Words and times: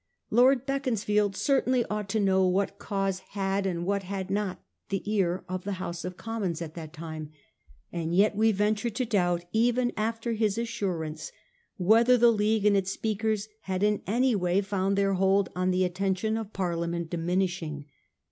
Lord 0.31 0.65
Beaconsfield 0.65 1.35
certainly 1.35 1.85
ought 1.85 2.09
to 2.09 2.19
know 2.19 2.47
what 2.47 2.79
cause 2.79 3.19
had 3.19 3.67
and 3.67 3.85
what 3.85 4.01
had 4.01 4.31
not 4.31 4.59
the 4.89 5.03
ear 5.05 5.45
of 5.47 5.63
the 5.63 5.73
House 5.73 6.03
of 6.03 6.17
Commons 6.17 6.59
at 6.59 6.73
that 6.73 6.91
time; 6.91 7.29
and 7.91 8.15
yet 8.15 8.35
we 8.35 8.51
venture 8.51 8.89
to 8.89 9.05
doubt, 9.05 9.45
even 9.51 9.91
after 9.95 10.33
his 10.33 10.57
assurance, 10.57 11.31
whether 11.77 12.17
the 12.17 12.31
League 12.31 12.65
and 12.65 12.75
its 12.75 12.89
speakers 12.89 13.47
had 13.65 13.83
in 13.83 14.01
any 14.07 14.33
way 14.33 14.59
found 14.59 14.97
their 14.97 15.13
hold 15.13 15.49
on 15.55 15.69
the 15.69 15.83
attention 15.83 16.35
of 16.35 16.51
Parliament 16.51 17.11
diminishing. 17.11 17.85